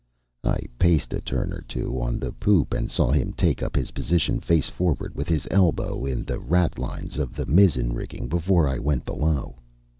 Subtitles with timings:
[0.43, 3.91] I paced a turn or two on the poop and saw him take up his
[3.91, 8.79] position face forward with his elbow in the ratlines of the mizzen rigging before I
[8.79, 9.57] went below.